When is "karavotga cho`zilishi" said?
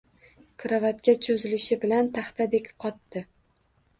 0.61-1.77